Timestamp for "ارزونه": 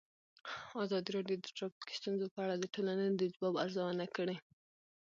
3.63-4.05